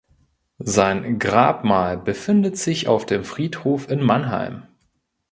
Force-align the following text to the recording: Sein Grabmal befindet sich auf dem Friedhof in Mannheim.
Sein 0.65 1.19
Grabmal 1.19 1.95
befindet 1.95 2.57
sich 2.57 2.87
auf 2.87 3.05
dem 3.05 3.23
Friedhof 3.23 3.87
in 3.87 4.01
Mannheim. 4.01 4.63